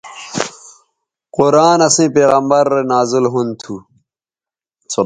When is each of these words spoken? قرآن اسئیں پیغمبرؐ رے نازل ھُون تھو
قرآن 1.37 1.79
اسئیں 1.87 2.09
پیغمبرؐ 2.15 2.67
رے 2.75 2.81
نازل 2.91 3.25
ھُون 3.31 3.47
تھو 3.61 3.75